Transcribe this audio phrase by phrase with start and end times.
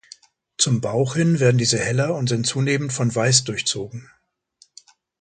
[0.57, 4.09] Zum Bauch hin werden diese heller und sind zunehmend von Weiß durchzogen.